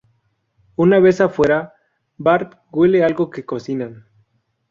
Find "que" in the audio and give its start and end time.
3.29-3.45